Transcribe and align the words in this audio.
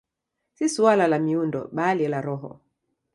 Si 0.57 0.69
suala 0.75 1.07
la 1.11 1.19
miundo, 1.27 1.61
bali 1.71 2.07
la 2.15 2.25
roho. 2.29 2.51